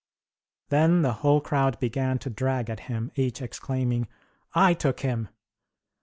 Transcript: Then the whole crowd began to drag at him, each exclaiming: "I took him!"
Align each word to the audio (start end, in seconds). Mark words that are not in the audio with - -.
Then 0.69 1.03
the 1.03 1.13
whole 1.21 1.39
crowd 1.39 1.79
began 1.79 2.17
to 2.17 2.31
drag 2.31 2.71
at 2.71 2.79
him, 2.89 3.11
each 3.13 3.39
exclaiming: 3.39 4.07
"I 4.55 4.73
took 4.73 5.01
him!" 5.01 5.29